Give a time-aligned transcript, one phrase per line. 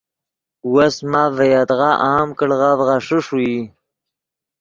[0.73, 3.53] وس ماف ڤے یدغا عام کڑغف غیݰے ݰوئی